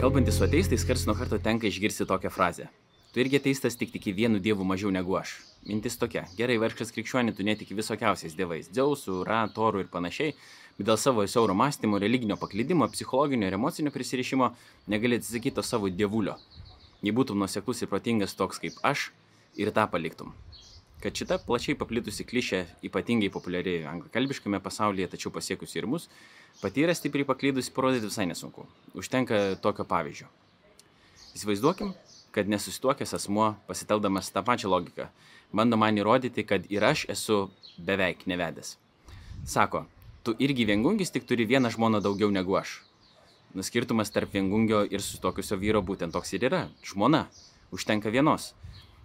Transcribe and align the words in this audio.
Kalbantis 0.00 0.38
su 0.38 0.44
ateistais, 0.44 0.84
kars 0.88 1.02
nuo 1.04 1.12
karto 1.12 1.36
tenka 1.44 1.66
išgirsti 1.68 2.06
tokią 2.08 2.30
frazę. 2.32 2.70
Tu 3.12 3.20
irgi 3.20 3.36
ateistas 3.36 3.74
tik 3.76 3.90
tiki 3.92 4.14
vienu 4.16 4.38
dievu 4.40 4.64
mažiau 4.64 4.88
negu 4.96 5.12
aš. 5.18 5.34
Mintis 5.68 5.98
tokia. 6.00 6.22
Gerai, 6.38 6.56
varškas 6.62 6.94
krikščionė, 6.96 7.34
tu 7.36 7.44
netiki 7.44 7.76
visokiausiais 7.76 8.32
dievais- 8.38 8.70
Dzeusų, 8.72 9.18
Ra, 9.28 9.42
Torų 9.52 9.82
ir 9.84 9.90
panašiai, 9.92 10.32
bet 10.78 10.86
dėl 10.88 10.96
savo 10.96 11.26
siauro 11.28 11.52
mąstymo, 11.52 12.00
religinio 12.00 12.38
paklydimo, 12.40 12.88
psichologinio 12.88 13.46
ir 13.46 13.58
emocinio 13.60 13.92
prisirišimo 13.92 14.54
negali 14.88 15.20
atsisakyti 15.20 15.56
to 15.56 15.62
savo 15.62 15.90
dievulio. 15.90 16.38
Jei 17.02 17.12
būtum 17.12 17.36
nuseklus 17.36 17.82
ir 17.82 17.88
protingas 17.88 18.32
toks 18.34 18.58
kaip 18.58 18.80
aš, 18.82 19.10
ir 19.56 19.68
tą 19.70 19.84
paliktum. 19.86 20.32
Kad 21.00 21.16
šita 21.16 21.38
plačiai 21.46 21.78
paplitusi 21.80 22.26
klišė 22.28 22.58
ypatingai 22.84 23.30
populiari 23.32 23.78
anglakalbiškame 23.88 24.60
pasaulyje, 24.60 25.08
tačiau 25.14 25.32
pasiekusi 25.32 25.80
ir 25.80 25.86
mus, 25.88 26.10
pati 26.60 26.84
yra 26.84 26.92
stipriai 26.92 27.24
paklydusi 27.28 27.72
parodyti 27.72 28.10
visai 28.10 28.26
nesunku. 28.28 28.66
Užtenka 28.92 29.38
tokio 29.64 29.86
pavyzdžio. 29.88 30.28
Įsivaizduokim, 31.38 31.94
kad 32.36 32.52
nesusituokęs 32.52 33.16
asmuo, 33.16 33.54
pasiteldamas 33.66 34.28
tą 34.34 34.44
pačią 34.44 34.68
logiką, 34.68 35.08
bando 35.56 35.80
man 35.80 35.96
įrodyti, 35.96 36.44
kad 36.44 36.68
ir 36.68 36.84
aš 36.84 37.06
esu 37.16 37.40
beveik 37.78 38.26
nevedęs. 38.28 38.76
Sako, 39.48 39.86
tu 40.22 40.36
irgi 40.38 40.68
viengungis, 40.68 41.10
tik 41.14 41.24
turi 41.24 41.48
vieną 41.48 41.72
žmoną 41.72 42.02
daugiau 42.04 42.28
negu 42.30 42.60
aš. 42.60 42.82
Skirtumas 43.56 44.12
tarp 44.14 44.36
viengungio 44.36 44.84
ir 44.84 45.02
susitokusio 45.02 45.56
vyro 45.58 45.80
būtent 45.82 46.12
toks 46.12 46.36
ir 46.36 46.44
yra- 46.44 46.68
žmona. 46.92 47.26
Užtenka 47.72 48.10
vienos. 48.10 48.52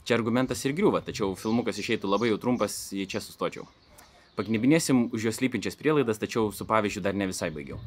Čia 0.06 0.20
argumentas 0.20 0.60
ir 0.68 0.76
griūva, 0.78 1.00
tačiau 1.02 1.32
filmukas 1.34 1.80
išeitų 1.82 2.06
labai 2.06 2.28
jau 2.30 2.38
trumpas, 2.38 2.76
jei 2.94 3.08
čia 3.10 3.18
sustočiau. 3.26 3.66
Paknibinėsim 4.38 5.08
už 5.16 5.30
jos 5.32 5.40
lypinčias 5.42 5.78
prielaidas, 5.80 6.20
tačiau 6.22 6.52
su 6.54 6.68
pavyzdžiu 6.70 7.02
dar 7.02 7.18
ne 7.18 7.26
visai 7.32 7.50
baigiau. 7.56 7.80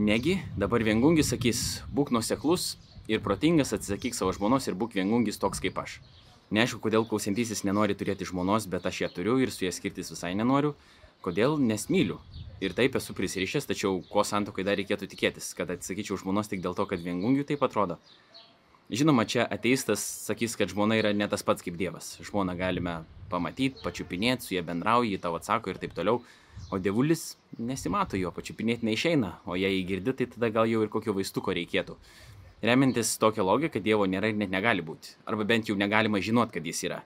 Negi, 0.00 0.40
dabar 0.58 0.82
viengungis 0.82 1.30
sakys, 1.30 1.84
būk 1.94 2.10
nuseklus 2.16 2.72
ir 3.06 3.22
protingas, 3.22 3.70
atsisakyk 3.76 4.18
savo 4.18 4.32
žmonos 4.34 4.66
ir 4.66 4.74
būk 4.80 4.96
viengungis 4.98 5.38
toks 5.38 5.62
kaip 5.62 5.78
aš. 5.78 6.00
Neaišku, 6.50 6.80
kodėl 6.82 7.06
klausintysis 7.06 7.62
nenori 7.62 7.94
turėti 7.94 8.26
žmonos, 8.26 8.66
bet 8.66 8.88
aš 8.90 9.04
ją 9.04 9.10
turiu 9.14 9.36
ir 9.38 9.52
su 9.54 9.68
ja 9.68 9.70
skirtis 9.70 10.10
visai 10.10 10.32
nenoriu. 10.34 10.74
Kodėl 11.22 11.60
nesmyliu. 11.62 12.18
Ir 12.64 12.74
taip 12.74 12.96
esu 12.98 13.14
prisirišęs, 13.14 13.68
tačiau 13.70 14.00
ko 14.10 14.24
santokai 14.26 14.64
dar 14.66 14.80
reikėtų 14.80 15.06
tikėtis, 15.12 15.52
kad 15.54 15.70
atsisakyčiau 15.70 16.18
žmonos 16.18 16.50
tik 16.50 16.64
dėl 16.64 16.74
to, 16.74 16.88
kad 16.90 17.04
viengungių 17.04 17.46
taip 17.52 17.62
atrodo. 17.62 18.00
Žinoma, 18.90 19.22
čia 19.22 19.44
ateistas 19.46 20.02
sakys, 20.26 20.56
kad 20.58 20.72
žmona 20.72 20.96
yra 20.98 21.12
ne 21.14 21.26
tas 21.30 21.44
pats 21.46 21.62
kaip 21.62 21.76
Dievas. 21.78 22.16
Žmoną 22.26 22.56
galime 22.58 22.96
pamatyti, 23.30 23.78
pačiupinėti, 23.84 24.48
su 24.48 24.56
ja 24.56 24.64
bendrauji, 24.66 25.20
tau 25.22 25.36
atsako 25.38 25.70
ir 25.70 25.78
taip 25.78 25.94
toliau. 25.94 26.18
O 26.74 26.78
dievulis 26.82 27.36
nesimato 27.62 28.18
jo, 28.18 28.32
pačiupinėti 28.34 28.88
neišeina, 28.88 29.30
o 29.46 29.54
jei 29.54 29.76
jį 29.76 29.86
girdi, 29.92 30.16
tai 30.18 30.26
tada 30.34 30.50
gal 30.50 30.66
jau 30.66 30.82
ir 30.82 30.90
kokio 30.90 31.14
vaistuko 31.14 31.54
reikėtų. 31.54 31.94
Remintis 32.66 33.14
tokią 33.22 33.46
logiką, 33.46 33.78
Dievo 33.80 34.10
nėra 34.10 34.32
ir 34.32 34.42
net 34.42 34.50
negali 34.50 34.82
būti. 34.82 35.14
Arba 35.24 35.46
bent 35.46 35.70
jau 35.70 35.78
negalima 35.78 36.18
žinot, 36.18 36.50
kad 36.50 36.66
jis 36.66 36.82
yra. 36.90 36.98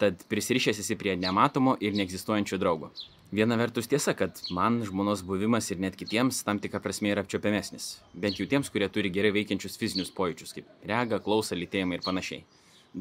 Tad 0.00 0.24
prisirišęs 0.32 0.80
esi 0.80 0.96
prie 0.96 1.20
nematomo 1.20 1.76
ir 1.84 1.92
neegzistuojančio 2.00 2.58
draugo. 2.58 2.90
Viena 3.30 3.54
vertus 3.54 3.86
tiesa, 3.86 4.10
kad 4.18 4.40
man 4.50 4.80
žmonos 4.82 5.20
buvimas 5.22 5.68
ir 5.70 5.78
net 5.78 5.94
kitiems 5.94 6.40
tam 6.42 6.58
tikra 6.58 6.80
prasme 6.82 7.12
yra 7.12 7.22
apčiopiamesnis. 7.22 8.00
Bent 8.24 8.40
jau 8.40 8.46
tiems, 8.50 8.66
kurie 8.74 8.88
turi 8.90 9.12
gerai 9.14 9.30
veikiančius 9.36 9.78
fizinius 9.78 10.10
pojūčius, 10.16 10.50
kaip 10.56 10.88
rega, 10.90 11.20
klausa, 11.22 11.54
lytėjimai 11.54 12.00
ir 12.00 12.02
panašiai. 12.02 12.42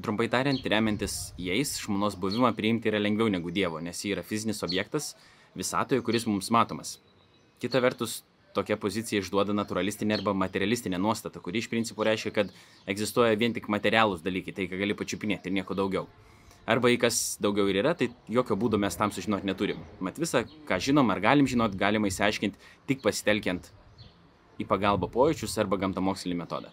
Trumpai 0.06 0.30
tariant, 0.30 0.62
remiantis 0.70 1.18
jais, 1.42 1.74
žmonos 1.82 2.20
buvimą 2.22 2.54
priimti 2.54 2.92
yra 2.94 3.02
lengviau 3.02 3.34
negu 3.34 3.50
Dievo, 3.50 3.82
nes 3.82 4.06
ji 4.06 4.14
yra 4.14 4.22
fizinis 4.22 4.62
objektas 4.62 5.16
visatoje, 5.58 6.06
kuris 6.06 6.30
mums 6.30 6.54
matomas. 6.54 7.00
Kita 7.58 7.82
vertus, 7.82 8.20
tokia 8.54 8.78
pozicija 8.78 9.26
išduoda 9.26 9.58
naturalistinę 9.58 10.14
arba 10.20 10.38
materialistinę 10.38 11.02
nuostatą, 11.02 11.42
kuri 11.42 11.66
iš 11.66 11.74
principo 11.74 12.06
reiškia, 12.06 12.38
kad 12.38 12.54
egzistuoja 12.86 13.34
vien 13.34 13.58
tik 13.58 13.66
materialūs 13.66 14.22
dalykai, 14.22 14.54
tai 14.54 14.70
ką 14.70 14.78
gali 14.78 14.94
pačiupinėti 14.94 15.50
ir 15.50 15.58
nieko 15.58 15.74
daugiau. 15.74 16.06
Arba 16.70 16.92
į 16.94 17.00
kas 17.02 17.40
daugiau 17.42 17.66
ir 17.72 17.80
yra, 17.82 17.96
tai 17.98 18.12
jokio 18.30 18.54
būdo 18.60 18.78
mes 18.78 18.94
tam 18.98 19.10
sužinoti 19.14 19.48
neturim. 19.50 19.80
Mat 20.06 20.20
visą, 20.22 20.44
ką 20.70 20.78
žinom 20.86 21.10
ar 21.10 21.22
galim 21.24 21.48
žinot, 21.50 21.74
galima 21.74 22.12
įsiaiškinti 22.12 22.62
tik 22.92 23.02
pasitelkiant 23.02 23.72
į 24.62 24.68
pagalbą 24.70 25.10
pojūčius 25.10 25.58
arba 25.64 25.80
gamtamokslinį 25.82 26.38
metodą. 26.44 26.70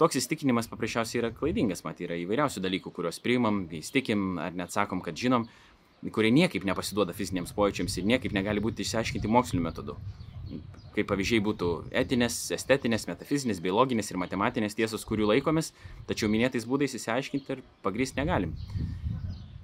Toks 0.00 0.18
įstikinimas 0.18 0.66
paprasčiausiai 0.72 1.22
yra 1.22 1.30
klaidingas, 1.32 1.84
mat 1.86 2.02
yra 2.02 2.18
įvairiausių 2.18 2.64
dalykų, 2.66 2.92
kuriuos 2.98 3.22
priimam, 3.22 3.62
įstikim 3.78 4.40
ar 4.42 4.58
net 4.58 4.74
sakom, 4.74 4.98
kad 5.04 5.16
žinom, 5.16 5.46
kurie 6.12 6.34
niekaip 6.34 6.66
nepasiduoda 6.66 7.14
fiziniams 7.16 7.54
pojūčiams 7.56 8.00
ir 8.00 8.10
niekaip 8.10 8.34
negali 8.34 8.64
būti 8.64 8.82
išsiaiškinti 8.82 9.30
moksliniu 9.30 9.68
metodu 9.70 10.00
kaip 10.96 11.08
pavyzdžiai 11.10 11.42
būtų 11.44 11.70
etinės, 12.02 12.38
estetinės, 12.56 13.04
metafizinės, 13.10 13.60
biologinės 13.64 14.10
ir 14.10 14.20
matematinės 14.22 14.76
tiesos, 14.78 15.04
kurių 15.08 15.28
laikomės, 15.32 15.72
tačiau 16.08 16.30
minėtais 16.32 16.64
būdais 16.68 16.96
įsiaiškinti 16.96 17.52
ir 17.56 17.64
pagrysti 17.84 18.22
negalim. 18.22 18.54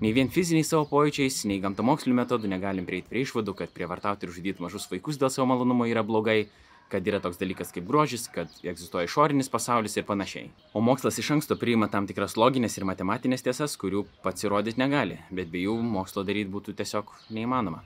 Nei 0.02 0.10
vien 0.10 0.26
fiziniais 0.34 0.66
savo 0.66 0.82
pojūčiais, 0.90 1.44
nei 1.46 1.60
gamtamokslinių 1.62 2.16
metodų 2.18 2.48
negalim 2.50 2.86
prieiti 2.88 3.06
prie 3.06 3.20
išvadų, 3.22 3.52
kad 3.54 3.70
prievartauti 3.70 4.26
ir 4.26 4.32
žudyti 4.34 4.64
mažus 4.64 4.88
vaikus 4.90 5.20
dėl 5.20 5.30
savo 5.30 5.46
malonumo 5.46 5.86
yra 5.86 6.02
blogai, 6.02 6.48
kad 6.90 7.06
yra 7.06 7.20
toks 7.22 7.38
dalykas 7.38 7.70
kaip 7.70 7.86
grožis, 7.86 8.24
kad 8.34 8.50
egzistuoja 8.66 9.06
išorinis 9.06 9.52
pasaulis 9.52 9.94
ir 9.94 10.08
panašiai. 10.08 10.50
O 10.74 10.82
mokslas 10.82 11.22
iš 11.22 11.30
anksto 11.36 11.54
priima 11.60 11.86
tam 11.92 12.10
tikras 12.10 12.34
loginės 12.34 12.74
ir 12.80 12.88
matematinės 12.90 13.46
tiesas, 13.46 13.78
kurių 13.78 14.02
pats 14.26 14.42
įrodyti 14.42 14.82
negali, 14.82 15.20
bet 15.30 15.54
be 15.54 15.62
jų 15.68 15.78
mokslo 15.94 16.26
daryti 16.26 16.50
būtų 16.50 16.74
tiesiog 16.82 17.14
neįmanoma. 17.30 17.84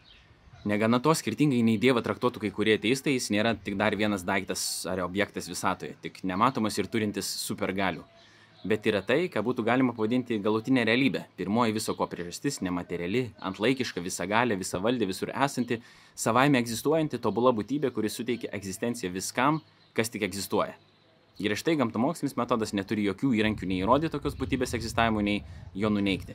Negana 0.67 1.03
to, 1.05 1.13
skirtingai 1.13 1.61
nei 1.63 1.77
Dievą 1.77 2.01
traktuotų 2.03 2.47
kai 2.47 2.55
kurie 2.57 2.81
ateistai, 2.81 3.19
jis 3.21 3.29
nėra 3.31 3.53
tik 3.61 3.77
dar 3.77 3.93
vienas 3.93 4.25
daiktas 4.25 4.65
ar 4.89 5.05
objektas 5.05 5.53
visatoje, 5.53 5.95
tik 6.01 6.25
nematomas 6.25 6.81
ir 6.81 6.89
turintis 6.89 7.29
supergalių. 7.45 8.09
Bet 8.65 8.87
yra 8.89 9.03
tai, 9.05 9.29
ką 9.31 9.43
būtų 9.45 9.63
galima 9.67 9.93
pavadinti 9.95 10.39
galutinė 10.43 10.87
realybė. 10.89 11.27
Pirmoji 11.37 11.75
viso 11.77 11.95
ko 11.95 12.07
priežastis- 12.11 12.61
nemateriali, 12.67 13.31
antlaikiška, 13.39 14.01
visagalė, 14.01 14.57
visavaldė, 14.59 15.07
visur 15.07 15.29
esanti, 15.29 15.81
savaime 16.15 16.59
egzistuojanti 16.59 17.21
tobula 17.21 17.53
būtybė, 17.53 17.93
kuri 17.93 18.09
suteikia 18.09 18.51
egzistenciją 18.51 19.13
viskam, 19.13 19.61
kas 19.95 20.09
tik 20.09 20.23
egzistuoja. 20.23 20.75
Ir 21.39 21.51
štai 21.53 21.77
gamtamokslinis 21.77 22.37
metodas 22.37 22.73
neturi 22.73 23.05
jokių 23.05 23.35
įrankių 23.37 23.67
nei 23.67 23.83
įrodyti 23.85 24.11
tokios 24.11 24.35
būtybės 24.35 24.73
egzistavimo, 24.75 25.23
nei 25.23 25.45
jo 25.75 25.89
nuneikti. 25.89 26.35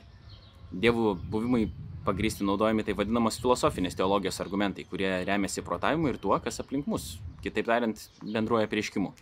Dievų 0.72 1.18
buvimui 1.28 1.70
pagrysti 2.06 2.46
naudojami 2.46 2.84
taip 2.86 2.96
vadinamos 2.98 3.38
filosofinės 3.42 3.98
teologijos 3.98 4.40
argumentai, 4.40 4.84
kurie 4.88 5.10
remiasi 5.26 5.62
protavimu 5.62 6.08
ir 6.08 6.18
tuo, 6.22 6.38
kas 6.42 6.60
aplink 6.62 6.86
mus, 6.86 7.18
kitaip 7.42 7.66
tariant, 7.66 7.98
bendruoja 8.22 8.70
prieškimu. 8.70 9.12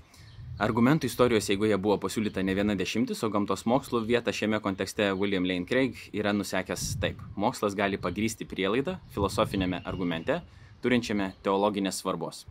Argumentų 0.60 1.08
istorijos 1.08 1.46
eigoje 1.48 1.76
buvo 1.80 1.94
pasiūlyta 2.02 2.42
ne 2.44 2.52
viena 2.52 2.74
dešimtis, 2.76 3.22
o 3.24 3.30
gamtos 3.32 3.62
mokslo 3.64 4.02
vietą 4.04 4.28
šiame 4.36 4.58
kontekste 4.60 5.06
William 5.16 5.46
Lane 5.48 5.64
Craig 5.64 5.96
yra 6.12 6.34
nusekęs 6.36 6.82
taip. 7.00 7.22
Mokslas 7.32 7.72
gali 7.78 7.96
pagrysti 7.96 8.44
prielaidą 8.44 8.98
filosofinėme 9.14 9.80
argumente, 9.88 10.36
turinčiame 10.84 11.30
teologinės 11.46 12.02
svarbos. 12.02 12.42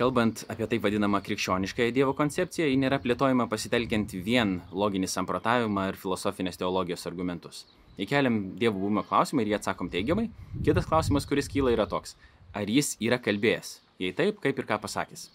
Kalbant 0.00 0.46
apie 0.48 0.70
taip 0.72 0.88
vadinamą 0.88 1.20
krikščioniškąją 1.28 1.92
Dievo 1.92 2.16
koncepciją, 2.16 2.70
ji 2.72 2.80
nėra 2.80 3.02
plėtojama 3.04 3.44
pasitelkiant 3.52 4.16
vien 4.24 4.56
loginį 4.72 5.12
samprotavimą 5.12 5.90
ir 5.92 6.00
filosofinės 6.00 6.56
teologijos 6.64 7.04
argumentus. 7.12 7.66
Įkeliam 8.00 8.54
Dievo 8.56 8.86
buvimo 8.86 9.04
klausimą 9.04 9.44
ir 9.44 9.52
jį 9.52 9.60
atsakom 9.60 9.92
teigiamai. 9.92 10.30
Kitas 10.64 10.88
klausimas, 10.88 11.28
kuris 11.28 11.52
kyla, 11.52 11.76
yra 11.76 11.84
toks. 11.92 12.16
Ar 12.56 12.64
jis 12.64 12.96
yra 13.04 13.20
kalbėjęs? 13.20 13.82
Jei 14.00 14.16
taip, 14.16 14.40
kaip 14.40 14.56
ir 14.56 14.72
ką 14.72 14.80
pasakęs. 14.88 15.28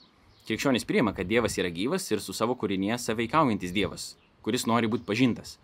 Krikščionis 0.50 0.88
priima, 0.90 1.12
kad 1.14 1.28
Dievas 1.30 1.60
yra 1.62 1.70
gyvas 1.70 2.08
ir 2.10 2.24
su 2.26 2.34
savo 2.34 2.56
kūrinėje 2.58 2.96
saveikaujantis 3.04 3.70
Dievas, 3.70 4.06
kuris 4.42 4.64
nori 4.66 4.88
būti 4.90 5.06
pažintas. 5.06 5.60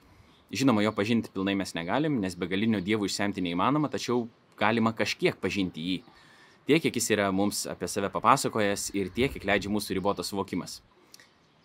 Žinoma, 0.53 0.83
jo 0.85 0.91
pažinti 0.93 1.31
pilnai 1.33 1.55
mes 1.57 1.73
negalim, 1.73 2.19
nes 2.21 2.35
begalinio 2.37 2.77
Dievo 2.85 3.09
išsemti 3.09 3.41
neįmanoma, 3.41 3.89
tačiau 3.89 4.27
galima 4.61 4.93
kažkiek 4.93 5.41
pažinti 5.41 5.81
jį. 5.81 5.97
Tiek, 6.69 6.83
kiek 6.85 7.01
jis 7.01 7.09
yra 7.17 7.31
mums 7.33 7.63
apie 7.65 7.89
save 7.89 8.11
papasakojęs 8.13 8.91
ir 8.93 9.09
tiek, 9.09 9.33
kiek 9.33 9.49
leidžia 9.49 9.73
mūsų 9.73 9.97
ribotas 9.97 10.29
suvokimas. 10.29 10.83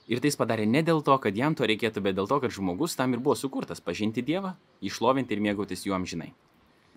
Ir 0.08 0.24
tai 0.24 0.32
jis 0.32 0.40
padarė 0.40 0.64
ne 0.64 0.80
dėl 0.80 1.04
to, 1.04 1.20
kad 1.20 1.36
jam 1.36 1.52
to 1.52 1.68
reikėtų, 1.68 2.00
bet 2.00 2.16
dėl 2.16 2.28
to, 2.30 2.40
kad 2.40 2.56
žmogus 2.56 2.96
tam 2.96 3.12
ir 3.12 3.20
buvo 3.20 3.36
sukurtas- 3.36 3.84
pažinti 3.88 4.24
Dievą, 4.24 4.56
išlovinti 4.80 5.36
ir 5.36 5.44
mėgautis 5.44 5.84
juo 5.84 5.92
amžinai. 5.92 6.32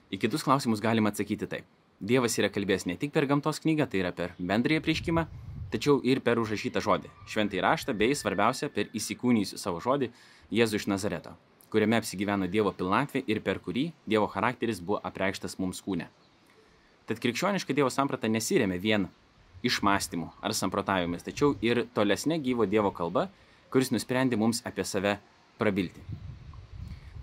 Į 0.08 0.24
kitus 0.24 0.48
klausimus 0.48 0.80
galima 0.80 1.12
atsakyti 1.12 1.50
taip. 1.50 1.66
Dievas 2.00 2.40
yra 2.40 2.48
kalbėjęs 2.48 2.86
ne 2.88 2.96
tik 2.96 3.12
per 3.12 3.26
gamtos 3.26 3.60
knygą, 3.60 3.90
tai 3.90 4.00
yra 4.00 4.12
per 4.16 4.34
bendrąją 4.40 4.82
prieškimą, 4.82 5.28
tačiau 5.74 6.00
ir 6.06 6.22
per 6.26 6.40
užrašytą 6.42 6.82
žodį, 6.86 7.10
šventai 7.30 7.64
raštą, 7.66 7.96
bei 7.98 8.14
svarbiausia, 8.16 8.70
per 8.70 8.92
įsikūnyjusių 8.94 9.60
savo 9.60 9.82
žodį 9.84 10.12
Jėzų 10.54 10.82
iš 10.82 10.88
Nazareto, 10.92 11.34
kuriame 11.74 11.98
apsigyveno 11.98 12.48
Dievo 12.48 12.74
pilnatvė 12.78 13.24
ir 13.28 13.42
per 13.46 13.62
kurį 13.64 13.88
Dievo 14.06 14.30
charakteris 14.30 14.82
buvo 14.82 15.02
apreikštas 15.10 15.58
mums 15.58 15.82
kūne. 15.82 16.10
Tad 17.10 17.20
krikščioniška 17.24 17.74
Dievo 17.74 17.90
samprata 17.92 18.30
nesiremia 18.30 18.78
vien 18.80 19.08
išmąstymu 19.66 20.30
ar 20.42 20.54
samprotavimais, 20.54 21.26
tačiau 21.26 21.58
ir 21.66 21.88
tolesnė 21.98 22.38
gyvo 22.44 22.70
Dievo 22.70 22.94
kalba, 22.96 23.30
kuris 23.74 23.90
nusprendė 23.92 24.38
mums 24.38 24.62
apie 24.70 24.86
save 24.86 25.18
prabilti. 25.58 26.04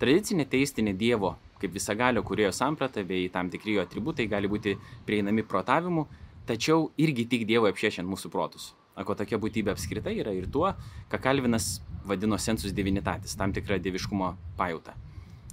Tradicinė 0.01 0.45
teistinė 0.49 0.93
Dievo 0.97 1.37
kaip 1.61 1.75
visagalio 1.77 2.23
kurėjo 2.25 2.51
samprata 2.55 3.03
bei 3.05 3.29
tam 3.33 3.49
tikri 3.53 3.77
jo 3.77 3.85
atributai 3.85 4.27
gali 4.29 4.49
būti 4.49 4.75
prieinami 5.05 5.45
protavimu, 5.45 6.07
tačiau 6.51 6.89
irgi 6.99 7.25
tik 7.31 7.47
Dievo 7.47 7.71
apšiešiant 7.71 8.07
mūsų 8.11 8.31
protus. 8.33 8.71
Ako 8.99 9.15
tokia 9.15 9.39
būtybė 9.39 9.71
apskritai 9.71 10.17
yra 10.19 10.33
ir 10.35 10.49
tuo, 10.51 10.73
ką 11.09 11.19
Kalvinas 11.23 11.79
vadino 12.05 12.37
sensus 12.37 12.73
divinitatis, 12.75 13.37
tam 13.39 13.53
tikra 13.55 13.77
dieviškumo 13.79 14.33
pajūta, 14.59 14.95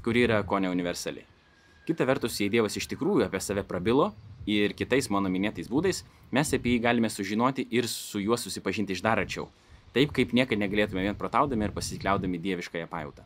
kuri 0.03 0.25
yra 0.27 0.41
ko 0.43 0.59
ne 0.59 0.73
universali. 0.73 1.23
Kita 1.87 2.05
vertus, 2.09 2.41
jei 2.41 2.51
Dievas 2.53 2.77
iš 2.77 2.89
tikrųjų 2.91 3.25
apie 3.29 3.41
save 3.41 3.63
prabilo 3.69 4.11
ir 4.49 4.75
kitais 4.77 5.09
mano 5.13 5.31
minėtais 5.33 5.71
būdais, 5.71 6.03
mes 6.35 6.53
apie 6.53 6.75
jį 6.75 6.83
galime 6.85 7.09
sužinoti 7.13 7.69
ir 7.71 7.89
su 7.89 8.21
juo 8.21 8.37
susipažinti 8.37 8.97
iš 8.97 9.05
dar 9.07 9.23
arčiau. 9.23 9.47
Taip 9.95 10.13
kaip 10.17 10.35
niekada 10.37 10.61
negalėtume 10.61 11.07
vien 11.07 11.17
protaudami 11.17 11.69
ir 11.69 11.73
pasikliaudami 11.77 12.43
dieviškąją 12.45 12.91
pajūtą. 12.91 13.25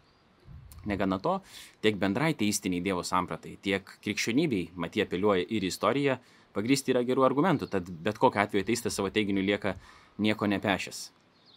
Negana 0.87 1.19
to, 1.23 1.39
tiek 1.83 1.99
bendrai 1.99 2.33
teistiniai 2.35 2.83
Dievo 2.83 3.03
sampratai, 3.07 3.57
tiek 3.63 3.87
krikščionybei, 4.03 4.73
matie 4.75 5.05
apeliuoja 5.07 5.47
ir 5.47 5.67
istorija, 5.67 6.19
pagrysti 6.55 6.95
yra 6.95 7.03
gerų 7.07 7.27
argumentų, 7.27 7.69
tad 7.73 7.91
bet 8.05 8.21
kokiu 8.23 8.43
atveju 8.45 8.67
teistas 8.69 8.97
savo 8.99 9.11
teiginiu 9.11 9.45
lieka 9.45 9.77
nieko 10.23 10.49
nepešęs. 10.51 11.11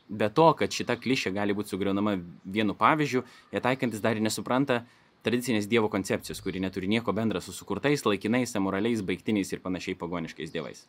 Be 0.09 0.29
to, 0.29 0.51
kad 0.59 0.73
šita 0.73 0.99
klišė 1.01 1.33
gali 1.33 1.55
būti 1.57 1.73
sugriaunama 1.73 2.19
vienu 2.45 2.75
pavyzdžiu, 2.77 3.23
jie 3.53 3.61
taikantis 3.61 4.03
dar 4.03 4.19
nesupranta 4.21 4.83
tradicinės 5.25 5.65
Dievo 5.65 5.89
koncepcijos, 5.89 6.43
kuri 6.45 6.61
neturi 6.61 6.87
nieko 6.91 7.13
bendra 7.17 7.41
su 7.41 7.55
sukurtais, 7.55 8.05
laikinais, 8.05 8.53
amoraliais, 8.59 9.01
baigtiniais 9.01 9.51
ir 9.55 9.63
panašiai 9.65 9.97
pagoniškais 9.97 10.53
dievais. 10.53 10.85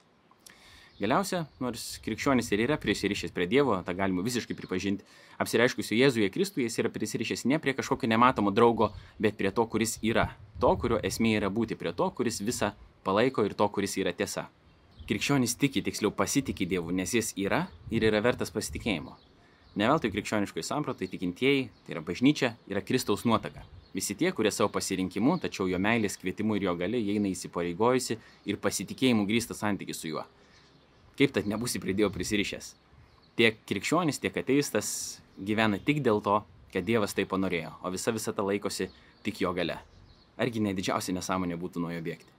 Galiausia, 0.96 1.43
nors 1.60 1.82
krikščionis 2.00 2.46
ir 2.56 2.62
yra 2.64 2.78
prisirišęs 2.81 3.34
prie 3.37 3.44
Dievo, 3.50 3.75
tą 3.84 3.93
galima 3.93 4.22
visiškai 4.25 4.54
pripažinti, 4.56 5.04
apsireiškusiu 5.43 5.93
Jėzuje 5.98 6.31
Kristuje 6.32 6.64
jis 6.64 6.78
yra 6.81 6.88
prisirišęs 6.94 7.44
ne 7.52 7.58
prie 7.60 7.75
kažkokio 7.76 8.08
nematomo 8.08 8.48
draugo, 8.48 8.88
bet 9.20 9.37
prie 9.37 9.50
to, 9.52 9.66
kuris 9.69 9.98
yra. 10.00 10.31
To, 10.62 10.70
kurio 10.81 10.96
esmė 11.04 11.34
yra 11.37 11.50
būti 11.52 11.76
prie 11.76 11.93
to, 11.93 12.08
kuris 12.16 12.40
visą 12.40 12.72
palaiko 13.04 13.44
ir 13.44 13.52
to, 13.52 13.69
kuris 13.69 13.98
yra 14.00 14.14
tiesa. 14.16 14.46
Krikščionis 15.06 15.58
tiki, 15.60 15.82
tiksliau 15.84 16.14
pasitikė 16.16 16.64
Dievu, 16.70 16.96
nes 16.96 17.12
jis 17.12 17.34
yra 17.37 17.66
ir 17.92 18.08
yra 18.08 18.25
vertas 18.25 18.54
pasitikėjimo. 18.56 19.19
Neveltui 19.76 20.08
krikščioniškai 20.14 20.64
sampratai 20.64 21.10
tikintieji, 21.12 21.69
tai 21.84 21.92
yra 21.99 22.00
bažnyčia, 22.00 22.54
yra 22.72 22.81
Kristaus 22.81 23.26
nuotaka. 23.28 23.66
Visi 23.92 24.16
tie, 24.16 24.32
kurie 24.32 24.49
savo 24.49 24.72
pasirinkimu, 24.72 25.37
tačiau 25.44 25.69
jo 25.69 25.76
meilės 25.76 26.16
kvietimu 26.16 26.56
ir 26.56 26.70
jo 26.70 26.75
gali, 26.81 27.04
eina 27.12 27.28
įsipareigojusi 27.28 28.16
ir 28.49 28.56
pasitikėjimu 28.64 29.28
grįsta 29.28 29.52
santykių 29.52 30.00
su 30.00 30.14
juo. 30.14 30.25
Kaip 31.16 31.32
tad 31.32 31.48
nebūsi 31.48 31.80
prie 31.80 31.94
Dievo 31.96 32.10
prisirišęs? 32.12 32.74
Tiek 33.36 33.58
krikščionis, 33.68 34.20
tiek 34.20 34.36
ateistas 34.36 34.88
gyvena 35.36 35.80
tik 35.80 36.02
dėl 36.04 36.20
to, 36.24 36.42
kad 36.72 36.84
Dievas 36.84 37.16
tai 37.16 37.24
panorėjo, 37.28 37.72
o 37.84 37.92
visa 37.92 38.12
visata 38.12 38.44
laikosi 38.44 38.90
tik 39.24 39.40
jo 39.40 39.52
gale. 39.56 39.78
Argi 40.36 40.60
ne 40.60 40.74
didžiausia 40.76 41.14
nesąmonė 41.16 41.56
būtų 41.60 41.80
nuo 41.80 41.92
jo 41.94 42.02
bėgti? 42.04 42.32